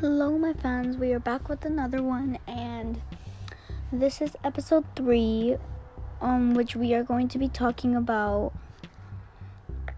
Hello, 0.00 0.38
my 0.38 0.54
fans. 0.54 0.96
We 0.96 1.12
are 1.12 1.18
back 1.18 1.50
with 1.50 1.66
another 1.66 2.02
one, 2.02 2.38
and 2.46 3.02
this 3.92 4.22
is 4.22 4.34
episode 4.42 4.86
three, 4.96 5.58
um, 6.22 6.54
which 6.54 6.74
we 6.74 6.94
are 6.94 7.02
going 7.02 7.28
to 7.28 7.38
be 7.38 7.48
talking 7.48 7.96
about, 7.96 8.54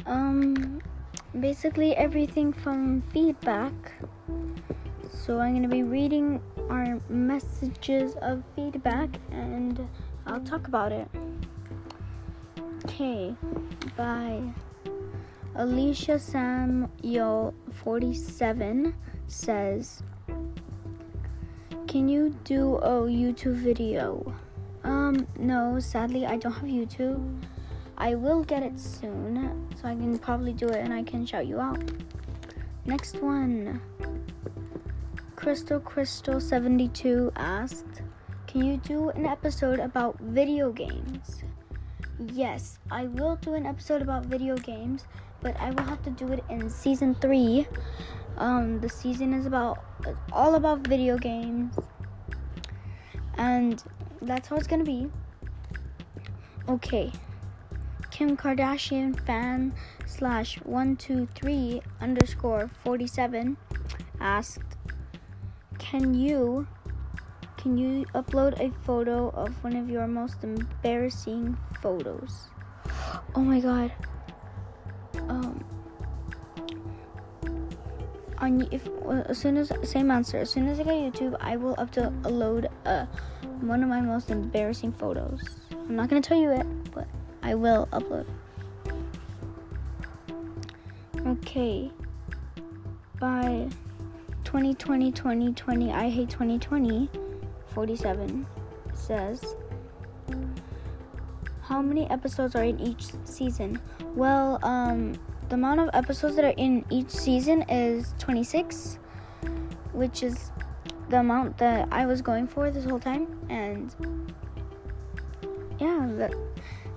um, 0.04 0.82
basically 1.38 1.94
everything 1.94 2.52
from 2.52 3.02
feedback. 3.12 3.72
So 5.08 5.38
I'm 5.38 5.62
to 5.62 5.68
be 5.68 5.84
reading 5.84 6.42
our 6.68 7.00
messages 7.08 8.16
of 8.22 8.42
feedback, 8.56 9.08
and 9.30 9.88
I'll 10.26 10.40
talk 10.40 10.66
about 10.66 10.90
it. 10.90 11.06
Okay, 12.86 13.36
bye. 13.96 14.42
Alicia 15.54 16.18
Samuel 16.18 17.54
47 17.84 18.94
says, 19.32 20.02
Can 21.86 22.08
you 22.08 22.36
do 22.44 22.76
a 22.76 23.02
YouTube 23.08 23.56
video? 23.56 24.34
Um, 24.84 25.26
no, 25.38 25.78
sadly, 25.80 26.26
I 26.26 26.36
don't 26.36 26.52
have 26.52 26.64
YouTube. 26.64 27.42
I 27.96 28.14
will 28.14 28.42
get 28.42 28.62
it 28.62 28.78
soon, 28.78 29.68
so 29.80 29.88
I 29.88 29.94
can 29.94 30.18
probably 30.18 30.52
do 30.52 30.66
it 30.68 30.76
and 30.76 30.92
I 30.92 31.02
can 31.02 31.24
shout 31.24 31.46
you 31.46 31.60
out. 31.60 31.82
Next 32.84 33.22
one. 33.22 33.80
Crystal 35.36 35.80
Crystal 35.80 36.40
72 36.40 37.32
asked, 37.36 38.02
Can 38.46 38.64
you 38.64 38.76
do 38.78 39.10
an 39.10 39.26
episode 39.26 39.78
about 39.78 40.18
video 40.20 40.72
games? 40.72 41.42
Yes, 42.30 42.78
I 42.90 43.06
will 43.06 43.36
do 43.36 43.54
an 43.54 43.66
episode 43.66 44.02
about 44.02 44.26
video 44.26 44.56
games 44.56 45.04
but 45.42 45.56
I 45.60 45.70
will 45.70 45.82
have 45.84 46.02
to 46.04 46.10
do 46.10 46.28
it 46.32 46.44
in 46.48 46.70
season 46.70 47.14
three. 47.16 47.66
Um, 48.38 48.80
the 48.80 48.88
season 48.88 49.34
is 49.34 49.44
about 49.44 49.84
all 50.32 50.54
about 50.54 50.86
video 50.86 51.18
games, 51.18 51.74
and 53.36 53.82
that's 54.22 54.48
how 54.48 54.56
it's 54.56 54.66
gonna 54.66 54.84
be. 54.84 55.10
Okay, 56.68 57.12
Kim 58.10 58.36
Kardashian 58.36 59.18
fan 59.26 59.74
slash 60.06 60.56
one 60.62 60.96
two 60.96 61.28
three 61.34 61.82
underscore 62.00 62.70
forty 62.84 63.06
seven 63.06 63.56
asked, 64.20 64.76
"Can 65.78 66.14
you?" 66.14 66.66
Can 67.62 67.78
you 67.78 68.04
upload 68.06 68.58
a 68.58 68.72
photo 68.84 69.28
of 69.28 69.54
one 69.62 69.76
of 69.76 69.88
your 69.88 70.08
most 70.08 70.42
embarrassing 70.42 71.56
photos? 71.80 72.48
Oh 73.36 73.40
my 73.40 73.60
god 73.60 73.92
um 75.28 75.64
on 78.38 78.66
if 78.72 78.88
as 79.28 79.38
soon 79.38 79.56
as 79.56 79.70
same 79.84 80.10
answer 80.10 80.38
as 80.38 80.50
soon 80.50 80.66
as 80.66 80.80
I 80.80 80.82
get 80.82 81.12
YouTube 81.12 81.36
I 81.40 81.56
will 81.56 81.76
upload 81.76 82.66
uh 82.84 83.06
one 83.60 83.80
of 83.84 83.88
my 83.88 84.00
most 84.00 84.32
embarrassing 84.32 84.90
photos. 84.90 85.40
I'm 85.70 85.94
not 85.94 86.08
gonna 86.08 86.20
tell 86.20 86.38
you 86.38 86.50
it, 86.50 86.66
but 86.92 87.06
I 87.44 87.54
will 87.54 87.86
upload. 87.92 88.26
Okay. 91.24 91.92
By 93.20 93.68
2020 94.42 95.12
2020 95.12 95.92
I 95.92 96.10
hate 96.10 96.28
2020 96.28 97.08
47 97.74 98.46
says 98.94 99.56
how 101.62 101.80
many 101.80 102.08
episodes 102.10 102.54
are 102.54 102.64
in 102.64 102.78
each 102.80 103.06
season? 103.24 103.80
Well, 104.14 104.58
um, 104.62 105.14
the 105.48 105.54
amount 105.54 105.80
of 105.80 105.90
episodes 105.94 106.36
that 106.36 106.44
are 106.44 106.54
in 106.56 106.84
each 106.90 107.10
season 107.10 107.62
is 107.68 108.14
26, 108.18 108.98
which 109.92 110.22
is 110.22 110.50
the 111.08 111.20
amount 111.20 111.56
that 111.58 111.88
I 111.92 112.04
was 112.04 112.20
going 112.20 112.46
for 112.46 112.70
this 112.70 112.84
whole 112.84 113.00
time. 113.00 113.26
And 113.48 113.94
yeah, 115.78 116.08
that, 116.18 116.34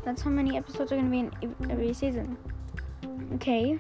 that's 0.04 0.22
how 0.22 0.30
many 0.30 0.58
episodes 0.58 0.92
are 0.92 0.96
going 0.96 1.06
to 1.06 1.12
be 1.12 1.20
in 1.20 1.72
every 1.72 1.94
season. 1.94 2.38
Okay. 3.36 3.80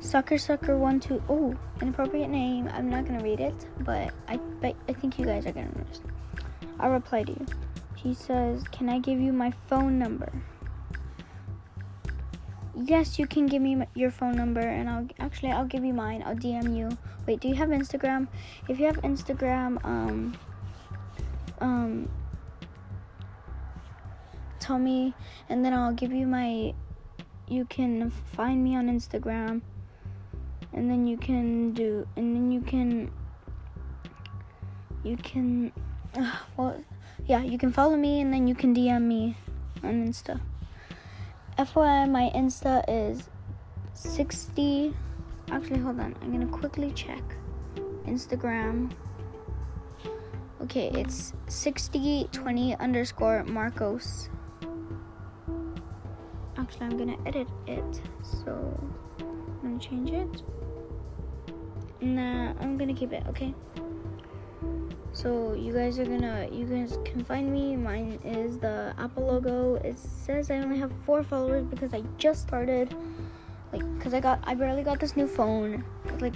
Sucker 0.00 0.38
Sucker 0.38 0.76
One 0.78 0.98
Two. 0.98 1.22
Oh, 1.28 1.54
inappropriate 1.80 2.30
name. 2.30 2.68
I'm 2.72 2.88
not 2.88 3.04
gonna 3.04 3.22
read 3.22 3.38
it, 3.38 3.66
but 3.80 4.12
I 4.28 4.38
bet 4.60 4.74
I 4.88 4.94
think 4.94 5.18
you 5.18 5.26
guys 5.26 5.46
are 5.46 5.52
gonna 5.52 5.70
notice. 5.76 6.00
I'll 6.80 6.90
reply 6.90 7.24
to 7.24 7.32
you. 7.32 7.46
She 8.02 8.14
says, 8.14 8.64
Can 8.72 8.88
I 8.88 8.98
give 8.98 9.20
you 9.20 9.32
my 9.32 9.52
phone 9.68 9.98
number? 9.98 10.32
Yes, 12.74 13.18
you 13.18 13.26
can 13.26 13.46
give 13.46 13.60
me 13.60 13.84
your 13.94 14.10
phone 14.10 14.36
number, 14.36 14.60
and 14.60 14.88
I'll 14.88 15.06
actually 15.18 15.52
I'll 15.52 15.66
give 15.66 15.84
you 15.84 15.92
mine. 15.92 16.22
I'll 16.24 16.36
DM 16.36 16.76
you. 16.76 16.96
Wait, 17.26 17.40
do 17.40 17.48
you 17.48 17.54
have 17.56 17.68
Instagram? 17.68 18.26
If 18.68 18.80
you 18.80 18.86
have 18.86 18.96
Instagram, 19.02 19.84
um, 19.84 20.34
um, 21.60 22.08
tell 24.60 24.78
me, 24.78 25.12
and 25.50 25.62
then 25.62 25.74
I'll 25.74 25.92
give 25.92 26.12
you 26.12 26.26
my. 26.26 26.72
You 27.48 27.66
can 27.66 28.10
find 28.10 28.64
me 28.64 28.76
on 28.76 28.86
Instagram, 28.88 29.60
and 30.72 30.90
then 30.90 31.06
you 31.06 31.16
can 31.16 31.72
do, 31.72 32.06
and 32.16 32.34
then 32.34 32.50
you 32.52 32.60
can. 32.60 33.10
You 35.02 35.16
can. 35.16 35.72
Uh, 36.14 36.36
well, 36.56 36.84
yeah, 37.26 37.42
you 37.42 37.58
can 37.58 37.72
follow 37.72 37.96
me 37.96 38.20
and 38.20 38.32
then 38.32 38.48
you 38.48 38.54
can 38.54 38.74
DM 38.74 39.02
me 39.02 39.36
on 39.84 40.06
Insta. 40.06 40.40
FYI, 41.58 42.10
my 42.10 42.30
Insta 42.34 42.84
is 42.88 43.28
60. 43.94 44.94
Actually, 45.50 45.78
hold 45.78 46.00
on. 46.00 46.14
I'm 46.22 46.32
gonna 46.32 46.46
quickly 46.46 46.90
check 46.92 47.22
Instagram. 48.06 48.90
Okay, 50.62 50.90
it's 50.94 51.32
6020 51.48 52.76
underscore 52.76 53.44
Marcos. 53.44 54.28
Actually, 56.56 56.86
I'm 56.86 56.98
gonna 56.98 57.18
edit 57.26 57.48
it, 57.66 58.02
so 58.22 58.52
I'm 59.20 59.62
gonna 59.62 59.78
change 59.78 60.10
it. 60.10 60.42
Nah, 62.00 62.52
I'm 62.60 62.78
gonna 62.78 62.94
keep 62.94 63.12
it, 63.12 63.24
okay? 63.28 63.54
So 65.12 65.52
you 65.52 65.72
guys 65.72 65.98
are 65.98 66.06
gonna, 66.06 66.48
you 66.50 66.64
guys 66.64 66.98
can 67.04 67.22
find 67.24 67.52
me. 67.52 67.76
Mine 67.76 68.18
is 68.24 68.58
the 68.58 68.94
Apple 68.96 69.26
logo. 69.26 69.74
It 69.74 69.98
says 69.98 70.50
I 70.50 70.56
only 70.56 70.78
have 70.78 70.92
four 71.04 71.22
followers 71.22 71.64
because 71.64 71.92
I 71.92 72.02
just 72.16 72.42
started. 72.42 72.94
Like, 73.72 73.82
cause 74.00 74.14
I 74.14 74.20
got, 74.20 74.40
I 74.44 74.54
barely 74.54 74.82
got 74.82 74.98
this 74.98 75.16
new 75.16 75.26
phone. 75.26 75.84
Like, 76.20 76.34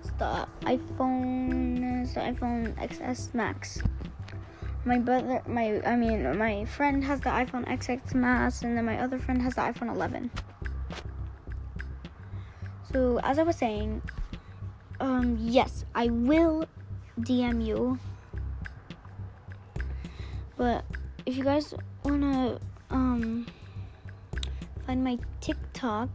it's 0.00 0.10
the 0.18 0.48
iPhone, 0.62 2.02
it's 2.02 2.14
the 2.14 2.20
iPhone 2.20 2.74
XS 2.74 3.32
Max. 3.34 3.80
My 4.84 4.98
brother, 4.98 5.40
my, 5.46 5.80
I 5.86 5.96
mean, 5.96 6.36
my 6.36 6.64
friend 6.64 7.04
has 7.04 7.20
the 7.20 7.30
iPhone 7.30 7.66
XX 7.66 8.14
Max, 8.14 8.62
and 8.62 8.76
then 8.76 8.84
my 8.84 8.98
other 9.00 9.18
friend 9.18 9.40
has 9.42 9.54
the 9.54 9.62
iPhone 9.62 9.94
11. 9.94 10.30
So 12.92 13.18
as 13.22 13.38
I 13.38 13.44
was 13.44 13.56
saying, 13.56 14.02
um, 15.04 15.36
yes, 15.40 15.84
I 15.94 16.08
will 16.08 16.66
DM 17.20 17.64
you 17.64 17.98
but 20.56 20.84
if 21.26 21.36
you 21.36 21.44
guys 21.44 21.74
wanna 22.04 22.58
um 22.90 23.46
find 24.86 25.02
my 25.02 25.18
TikTok, 25.40 26.08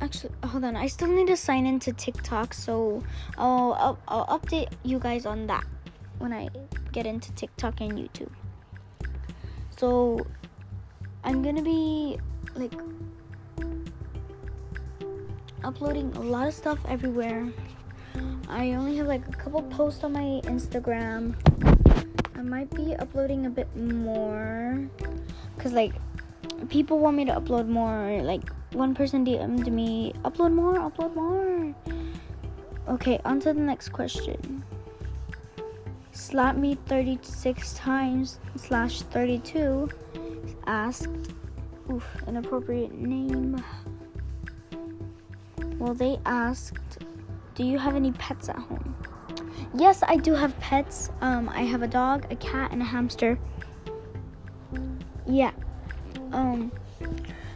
actually 0.00 0.32
hold 0.44 0.64
on, 0.64 0.76
I 0.76 0.86
still 0.86 1.08
need 1.08 1.26
to 1.28 1.36
sign 1.36 1.66
into 1.66 1.92
TikTok, 1.92 2.54
so 2.54 3.02
I'll 3.36 3.72
I'll, 3.74 3.98
I'll 4.08 4.38
update 4.38 4.72
you 4.84 4.98
guys 4.98 5.26
on 5.26 5.46
that 5.48 5.64
when 6.18 6.32
I 6.32 6.48
get 6.92 7.06
into 7.06 7.32
TikTok 7.32 7.80
and 7.80 7.92
YouTube. 7.92 8.32
So 9.76 10.26
I'm 11.24 11.42
gonna 11.42 11.62
be 11.62 12.18
like 12.54 12.74
uploading 15.64 16.12
a 16.16 16.20
lot 16.20 16.48
of 16.48 16.54
stuff 16.54 16.78
everywhere. 16.88 17.48
I 18.48 18.72
only 18.72 18.96
have 18.96 19.06
like 19.06 19.26
a 19.28 19.32
couple 19.32 19.62
posts 19.62 20.02
on 20.04 20.12
my 20.12 20.40
Instagram. 20.44 21.34
I 22.36 22.42
might 22.42 22.70
be 22.74 22.94
uploading 22.96 23.46
a 23.46 23.50
bit 23.50 23.74
more 23.76 24.88
because 25.54 25.72
like 25.72 25.92
people 26.68 26.98
want 26.98 27.16
me 27.16 27.24
to 27.26 27.32
upload 27.32 27.68
more. 27.68 28.22
Like 28.22 28.50
one 28.72 28.94
person 28.94 29.24
DM'd 29.24 29.72
me, 29.72 30.12
upload 30.24 30.52
more, 30.54 30.74
upload 30.74 31.14
more. 31.14 31.74
Okay, 32.88 33.20
on 33.24 33.40
to 33.40 33.52
the 33.52 33.60
next 33.60 33.90
question. 33.90 34.64
Slap 36.12 36.56
me 36.56 36.76
36 36.86 37.74
times 37.74 38.40
slash 38.56 39.02
32 39.02 39.88
asked, 40.66 41.32
oof, 41.90 42.04
inappropriate 42.26 42.92
name. 42.92 43.62
Well, 45.80 45.94
they 45.94 46.20
asked 46.26 46.98
do 47.54 47.64
you 47.64 47.78
have 47.78 47.96
any 47.96 48.12
pets 48.12 48.48
at 48.48 48.56
home? 48.56 48.94
Yes, 49.74 50.02
I 50.06 50.16
do 50.16 50.32
have 50.34 50.58
pets. 50.60 51.10
Um, 51.20 51.48
I 51.48 51.62
have 51.62 51.82
a 51.82 51.86
dog, 51.86 52.26
a 52.30 52.36
cat, 52.36 52.72
and 52.72 52.80
a 52.80 52.84
hamster. 52.84 53.38
Yeah. 55.26 55.52
Um, 56.32 56.72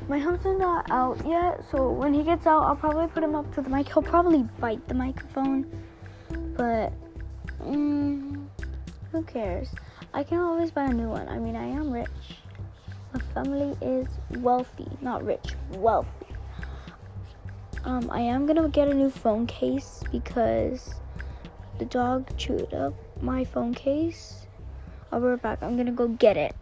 my 0.08 0.18
hamster's 0.18 0.58
not 0.58 0.90
out 0.90 1.24
yet, 1.26 1.64
so 1.70 1.90
when 1.90 2.12
he 2.12 2.22
gets 2.22 2.46
out, 2.46 2.64
I'll 2.64 2.76
probably 2.76 3.06
put 3.08 3.22
him 3.22 3.34
up 3.34 3.54
to 3.54 3.62
the 3.62 3.70
mic. 3.70 3.88
He'll 3.92 4.02
probably 4.02 4.42
bite 4.58 4.86
the 4.88 4.94
microphone, 4.94 5.66
but 6.56 6.92
mm, 7.62 8.46
who 9.10 9.22
cares? 9.22 9.68
I 10.12 10.22
can 10.22 10.40
always 10.40 10.70
buy 10.70 10.84
a 10.84 10.92
new 10.92 11.08
one. 11.08 11.28
I 11.28 11.38
mean, 11.38 11.56
I 11.56 11.64
am 11.64 11.90
rich. 11.90 12.08
My 13.12 13.20
family 13.32 13.76
is 13.80 14.06
wealthy, 14.40 14.88
not 15.00 15.24
rich, 15.24 15.54
wealthy. 15.72 16.23
Um, 17.84 18.08
I 18.10 18.20
am 18.20 18.46
gonna 18.46 18.66
get 18.70 18.88
a 18.88 18.94
new 18.94 19.10
phone 19.10 19.46
case 19.46 20.02
because 20.10 20.94
the 21.78 21.84
dog 21.84 22.34
chewed 22.38 22.72
up 22.72 22.94
my 23.20 23.44
phone 23.44 23.74
case. 23.74 24.46
I'll 25.12 25.20
be 25.20 25.26
right 25.26 25.42
back. 25.42 25.62
I'm 25.62 25.76
gonna 25.76 25.92
go 25.92 26.08
get 26.08 26.38
it. 26.38 26.56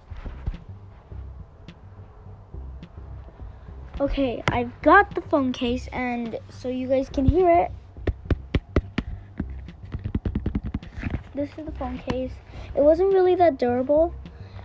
Okay, 4.01 4.43
I've 4.49 4.73
got 4.83 5.15
the 5.15 5.21
phone 5.21 5.53
case, 5.53 5.87
and 5.93 6.41
so 6.49 6.69
you 6.69 6.89
guys 6.89 7.09
can 7.09 7.25
hear 7.25 7.49
it. 7.49 7.71
This 11.37 11.51
is 11.57 11.67
the 11.67 11.73
phone 11.73 11.99
case. 11.99 12.33
It 12.75 12.83
wasn't 12.83 13.15
really 13.15 13.37
that 13.37 13.59
durable 13.59 14.13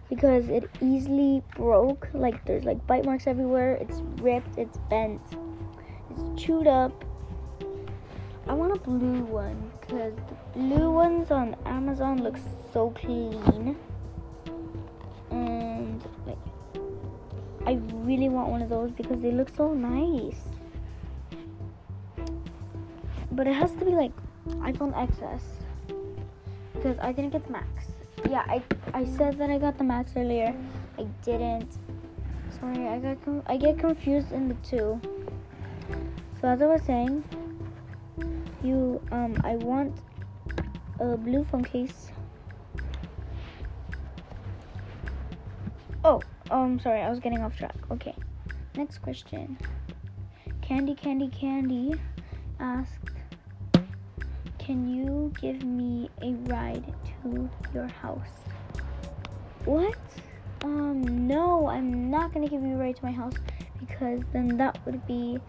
because 0.09 0.49
it 0.49 0.67
easily 0.81 1.43
broke. 1.55 2.09
Like, 2.15 2.43
there's 2.45 2.63
like 2.63 2.85
bite 2.87 3.05
marks 3.05 3.27
everywhere. 3.27 3.75
It's 3.75 4.01
ripped, 4.21 4.57
it's 4.57 4.79
bent, 4.89 5.21
chewed 6.37 6.67
up. 6.67 7.03
I 8.47 8.53
want 8.53 8.71
a 8.71 8.79
blue 8.79 9.23
one 9.23 9.71
because 9.81 10.13
the 10.29 10.59
blue 10.59 10.91
ones 10.91 11.31
on 11.31 11.55
Amazon 11.65 12.23
look 12.23 12.37
so 12.71 12.91
clean. 12.91 13.75
And 15.31 16.01
like 16.25 16.37
I 17.65 17.79
really 18.05 18.29
want 18.29 18.49
one 18.49 18.61
of 18.61 18.69
those 18.69 18.91
because 18.91 19.19
they 19.19 19.31
look 19.31 19.49
so 19.49 19.73
nice. 19.73 20.39
But 23.31 23.47
it 23.47 23.53
has 23.53 23.71
to 23.73 23.85
be 23.85 23.91
like 23.91 24.11
iPhone 24.61 24.93
XS 24.93 25.41
because 26.73 26.97
I 27.01 27.11
didn't 27.11 27.31
get 27.31 27.45
the 27.45 27.51
Max. 27.51 27.67
Yeah, 28.29 28.45
I 28.47 28.63
I 28.93 29.05
said 29.05 29.37
that 29.39 29.49
I 29.49 29.57
got 29.57 29.77
the 29.77 29.83
Max 29.83 30.13
earlier. 30.15 30.55
I 30.97 31.03
didn't. 31.23 31.77
Sorry, 32.59 32.87
I 32.87 32.99
got 32.99 33.17
I 33.47 33.57
get 33.57 33.79
confused 33.79 34.31
in 34.31 34.47
the 34.47 34.55
two. 34.55 35.01
So 36.39 36.47
as 36.47 36.61
I 36.61 36.65
was 36.67 36.83
saying, 36.83 37.23
you 38.61 39.01
um 39.11 39.35
I 39.43 39.55
want 39.55 39.97
a 40.99 41.17
blue 41.17 41.43
phone 41.45 41.63
case. 41.63 42.11
Oh, 46.03 46.21
um, 46.51 46.79
sorry, 46.79 47.01
I 47.01 47.09
was 47.09 47.19
getting 47.19 47.43
off 47.43 47.57
track. 47.57 47.75
Okay, 47.91 48.15
next 48.75 48.99
question. 48.99 49.57
Candy, 50.61 50.95
Candy, 50.95 51.29
Candy 51.29 51.93
asked, 52.59 52.91
Can 54.59 54.87
you 54.87 55.33
give 55.41 55.63
me 55.63 56.09
a 56.21 56.33
ride 56.51 56.93
to 57.23 57.49
your 57.73 57.87
house? 57.87 58.43
What? 59.65 59.97
Um, 60.63 61.27
no, 61.27 61.67
I'm 61.67 62.09
not 62.11 62.33
gonna 62.33 62.47
give 62.47 62.61
you 62.61 62.75
a 62.75 62.77
ride 62.77 62.95
to 62.97 63.05
my 63.05 63.11
house 63.11 63.33
because 63.79 64.21
then 64.33 64.57
that 64.57 64.77
would 64.85 65.05
be 65.07 65.39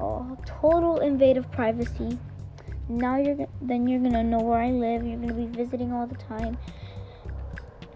a 0.00 0.36
total 0.46 0.98
invade 0.98 1.36
of 1.36 1.50
privacy. 1.52 2.18
Now 2.88 3.16
you're 3.16 3.46
then 3.60 3.86
you're 3.86 4.00
gonna 4.00 4.24
know 4.24 4.40
where 4.40 4.58
I 4.58 4.70
live. 4.70 5.06
You're 5.06 5.18
gonna 5.18 5.34
be 5.34 5.46
visiting 5.46 5.92
all 5.92 6.06
the 6.06 6.16
time, 6.16 6.58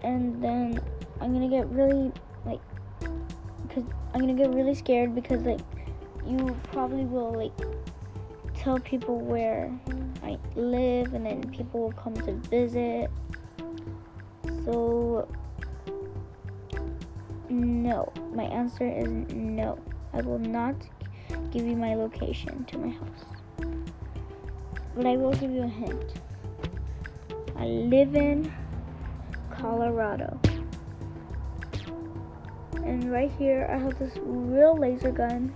and 0.03 0.41
then 0.41 0.79
I'm 1.19 1.33
gonna 1.33 1.49
get 1.49 1.67
really 1.69 2.11
like 2.45 2.61
because 3.67 3.83
I'm 4.13 4.21
gonna 4.21 4.33
get 4.33 4.53
really 4.53 4.75
scared 4.75 5.13
because 5.15 5.41
like 5.41 5.59
you 6.25 6.55
probably 6.71 7.05
will 7.05 7.33
like 7.33 7.53
tell 8.53 8.79
people 8.79 9.19
where 9.19 9.71
I 10.23 10.37
live 10.55 11.13
and 11.13 11.25
then 11.25 11.49
people 11.51 11.81
will 11.81 11.91
come 11.91 12.15
to 12.15 12.33
visit. 12.49 13.11
So 14.63 15.27
no, 17.49 18.11
my 18.33 18.43
answer 18.45 18.87
is 18.87 19.09
no. 19.33 19.77
I 20.13 20.21
will 20.21 20.39
not 20.39 20.75
give 21.55 21.65
you 21.65 21.77
my 21.77 21.95
location 21.95 22.65
to 22.65 22.77
my 22.77 22.89
house. 22.89 23.23
But 24.93 25.05
I 25.05 25.15
will 25.15 25.31
give 25.31 25.51
you 25.51 25.63
a 25.63 25.67
hint. 25.67 26.19
I 27.55 27.65
live 27.65 28.13
in 28.13 28.51
Colorado. 29.51 30.37
And 32.73 33.09
right 33.09 33.31
here, 33.39 33.69
I 33.71 33.77
have 33.77 33.97
this 33.97 34.17
real 34.21 34.77
laser 34.77 35.11
gun. 35.11 35.53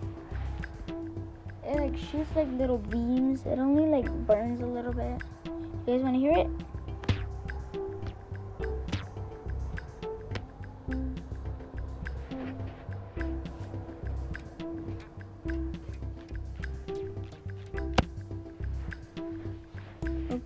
It 1.66 1.76
like 1.76 1.98
shoots 1.98 2.34
like 2.34 2.48
little 2.54 2.78
beams. 2.78 3.46
It 3.46 3.60
only 3.60 3.86
like 3.86 4.10
burns 4.26 4.62
a 4.62 4.66
little 4.66 4.94
bit. 4.94 5.22
You 5.86 5.98
guys 5.98 6.02
want 6.02 6.16
to 6.16 6.20
hear 6.20 6.32
it? 6.32 6.48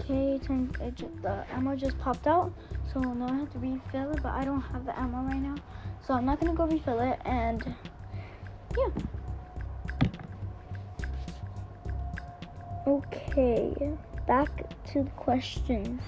Okay, 0.03 0.37
just, 0.95 1.21
the 1.21 1.45
ammo 1.51 1.77
just 1.77 1.97
popped 1.99 2.27
out, 2.27 2.51
so 2.91 2.99
now 2.99 3.27
I 3.27 3.37
have 3.37 3.53
to 3.53 3.59
refill 3.59 4.11
it, 4.11 4.21
but 4.21 4.33
I 4.33 4.43
don't 4.43 4.59
have 4.59 4.85
the 4.85 4.99
ammo 4.99 5.19
right 5.19 5.39
now. 5.39 5.55
So 6.05 6.13
I'm 6.13 6.25
not 6.25 6.41
gonna 6.41 6.53
go 6.53 6.65
refill 6.65 6.99
it 6.99 7.19
and 7.23 7.63
yeah. 8.77 8.89
Okay, 12.85 13.93
back 14.27 14.49
to 14.87 15.03
the 15.03 15.09
questions. 15.11 16.01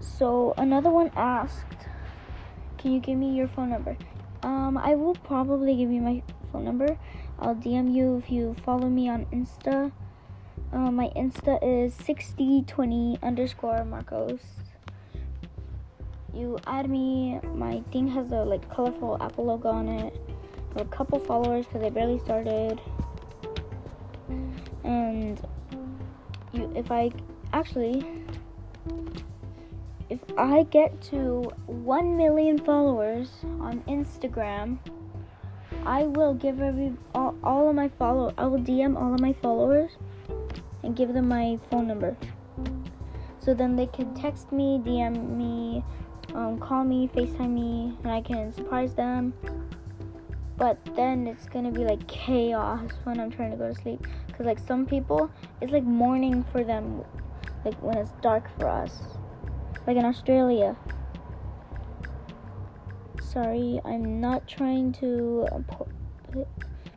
So 0.00 0.54
another 0.56 0.88
one 0.88 1.10
asked, 1.14 1.88
"Can 2.78 2.92
you 2.92 3.00
give 3.00 3.18
me 3.18 3.34
your 3.36 3.48
phone 3.48 3.68
number?" 3.68 3.98
Um, 4.42 4.78
I 4.78 4.94
will 4.94 5.14
probably 5.14 5.76
give 5.76 5.90
you 5.90 6.00
my 6.00 6.22
phone 6.50 6.64
number. 6.64 6.96
I'll 7.38 7.54
DM 7.54 7.94
you 7.94 8.16
if 8.18 8.30
you 8.30 8.54
follow 8.64 8.88
me 8.88 9.08
on 9.08 9.26
Insta. 9.26 9.92
Uh, 10.72 10.90
my 10.90 11.10
Insta 11.16 11.58
is 11.62 11.94
6020 11.94 13.18
underscore 13.22 13.84
Marcos 13.84 14.40
you 16.34 16.58
add 16.66 16.90
me. 16.90 17.38
My 17.54 17.80
thing 17.92 18.08
has 18.08 18.30
a 18.32 18.42
like 18.44 18.68
colorful 18.68 19.16
Apple 19.20 19.46
logo 19.46 19.68
on 19.68 19.88
it. 19.88 20.14
a 20.76 20.84
couple 20.86 21.18
followers 21.20 21.66
because 21.66 21.82
I 21.84 21.90
barely 21.90 22.18
started. 22.18 22.80
And 24.82 25.40
you, 26.52 26.72
if 26.74 26.90
I 26.90 27.10
actually, 27.52 28.04
if 30.10 30.18
I 30.36 30.64
get 30.64 31.00
to 31.12 31.52
one 31.66 32.16
million 32.16 32.58
followers 32.58 33.30
on 33.60 33.82
Instagram, 33.86 34.78
I 35.86 36.04
will 36.04 36.32
give 36.32 36.60
every 36.60 36.94
all, 37.14 37.36
all 37.44 37.68
of 37.68 37.74
my 37.74 37.88
follow. 37.88 38.32
I 38.38 38.46
will 38.46 38.58
DM 38.58 39.00
all 39.00 39.12
of 39.12 39.20
my 39.20 39.34
followers 39.34 39.90
and 40.82 40.96
give 40.96 41.12
them 41.12 41.28
my 41.28 41.58
phone 41.70 41.86
number. 41.86 42.16
So 43.38 43.52
then 43.52 43.76
they 43.76 43.86
can 43.86 44.14
text 44.14 44.50
me, 44.52 44.80
DM 44.82 45.36
me, 45.36 45.84
um, 46.34 46.58
call 46.58 46.84
me, 46.84 47.10
FaceTime 47.14 47.50
me, 47.50 47.98
and 48.02 48.12
I 48.12 48.22
can 48.22 48.52
surprise 48.52 48.94
them. 48.94 49.34
But 50.56 50.78
then 50.96 51.26
it's 51.26 51.46
gonna 51.46 51.70
be 51.70 51.84
like 51.84 52.06
chaos 52.06 52.90
when 53.02 53.20
I'm 53.20 53.30
trying 53.30 53.50
to 53.50 53.56
go 53.56 53.68
to 53.68 53.74
sleep. 53.74 54.06
Cause 54.32 54.46
like 54.46 54.58
some 54.58 54.86
people, 54.86 55.30
it's 55.60 55.72
like 55.72 55.84
morning 55.84 56.44
for 56.50 56.64
them, 56.64 57.02
like 57.64 57.74
when 57.82 57.98
it's 57.98 58.12
dark 58.22 58.48
for 58.56 58.68
us. 58.68 59.02
Like 59.86 59.98
in 59.98 60.04
Australia. 60.04 60.76
Sorry, 63.34 63.80
I'm 63.84 64.20
not 64.20 64.46
trying 64.46 64.92
to 65.02 65.48
uh, 65.50 65.58
po- 65.66 65.88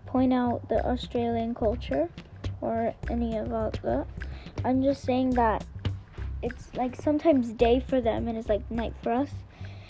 point 0.06 0.32
out 0.32 0.70
the 0.70 0.86
Australian 0.86 1.56
culture 1.56 2.10
or 2.62 2.94
any 3.10 3.36
about 3.38 3.82
that. 3.82 4.06
I'm 4.64 4.84
just 4.84 5.04
saying 5.04 5.32
that 5.32 5.66
it's 6.44 6.72
like 6.76 6.96
sometimes 6.96 7.54
day 7.54 7.80
for 7.80 8.02
them 8.02 8.28
and 8.28 8.38
it's 8.38 8.50
like 8.50 8.70
night 8.70 8.94
for 9.02 9.14
us. 9.14 9.32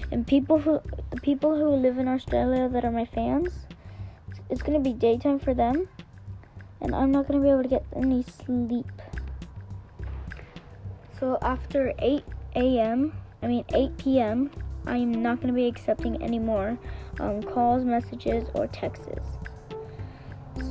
And 0.09 0.25
people 0.25 0.59
who 0.59 0.79
the 1.09 1.19
people 1.19 1.57
who 1.57 1.67
live 1.67 1.97
in 1.97 2.07
Australia 2.07 2.69
that 2.69 2.85
are 2.85 2.91
my 2.91 3.03
fans, 3.03 3.67
it's 4.49 4.61
gonna 4.61 4.79
be 4.79 4.93
daytime 4.93 5.39
for 5.39 5.53
them, 5.53 5.89
and 6.79 6.95
I'm 6.95 7.11
not 7.11 7.27
gonna 7.27 7.43
be 7.43 7.49
able 7.49 7.63
to 7.63 7.69
get 7.69 7.85
any 7.93 8.23
sleep. 8.23 9.01
So 11.19 11.37
after 11.41 11.91
8 11.99 12.23
a.m., 12.55 13.11
I 13.43 13.47
mean 13.47 13.65
8 13.73 13.97
p.m., 13.97 14.49
I 14.87 14.97
am 14.97 15.21
not 15.21 15.41
gonna 15.41 15.53
be 15.53 15.67
accepting 15.67 16.21
any 16.21 16.39
more 16.39 16.77
um, 17.19 17.43
calls, 17.43 17.83
messages, 17.83 18.47
or 18.53 18.67
texts. 18.67 19.37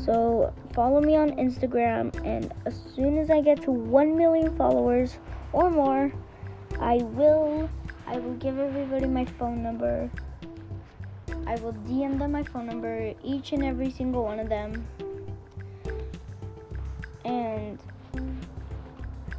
So 0.05 0.53
follow 0.73 1.01
me 1.01 1.17
on 1.17 1.33
Instagram, 1.33 2.15
and 2.25 2.53
as 2.65 2.81
soon 2.95 3.19
as 3.19 3.31
I 3.31 3.41
get 3.41 3.63
to 3.63 3.71
1 3.71 4.17
million 4.17 4.57
followers, 4.57 5.19
or 5.53 5.71
more, 5.71 6.13
I 6.81 6.97
will 6.97 7.69
I 8.07 8.19
will 8.19 8.35
give 8.35 8.59
everybody 8.59 9.07
my 9.07 9.25
phone 9.25 9.63
number. 9.63 10.11
I 11.47 11.57
will 11.57 11.73
DM 11.73 12.19
them 12.19 12.33
my 12.33 12.43
phone 12.43 12.67
number, 12.67 13.15
each 13.25 13.53
and 13.53 13.65
every 13.65 13.91
single 13.91 14.25
one 14.25 14.39
of 14.39 14.49
them. 14.49 14.87
And 17.25 17.79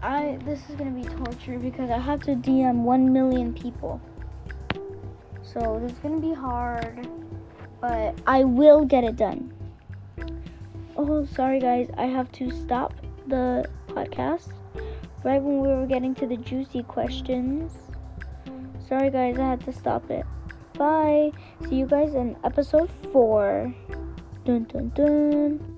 I 0.01 0.37
this 0.43 0.59
is 0.69 0.75
gonna 0.75 0.91
be 0.91 1.03
torture 1.03 1.59
because 1.59 1.89
I 1.89 1.97
have 1.97 2.21
to 2.23 2.35
DM 2.35 2.83
one 2.83 3.13
million 3.13 3.53
people. 3.53 4.01
So 5.57 5.79
this 5.81 5.91
is 5.91 5.97
gonna 5.99 6.19
be 6.19 6.33
hard, 6.33 7.09
but 7.81 8.13
I 8.27 8.43
will 8.43 8.85
get 8.85 9.03
it 9.03 9.15
done. 9.15 9.51
Oh, 10.95 11.25
sorry 11.25 11.59
guys, 11.59 11.89
I 11.97 12.05
have 12.05 12.31
to 12.33 12.51
stop 12.51 12.93
the 13.25 13.65
podcast 13.87 14.53
right 15.23 15.41
when 15.41 15.61
we 15.61 15.67
were 15.67 15.87
getting 15.87 16.13
to 16.15 16.27
the 16.27 16.37
juicy 16.37 16.83
questions. 16.83 17.73
Sorry 18.87 19.09
guys, 19.09 19.39
I 19.39 19.49
had 19.49 19.61
to 19.65 19.73
stop 19.73 20.11
it. 20.11 20.27
Bye. 20.77 21.31
See 21.67 21.77
you 21.77 21.87
guys 21.87 22.13
in 22.13 22.37
episode 22.43 22.91
4. 23.11 23.73
Dun 24.45 24.65
dun 24.65 24.91
dun. 24.93 25.76